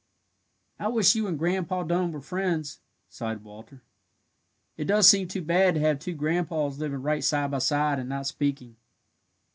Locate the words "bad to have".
5.43-5.99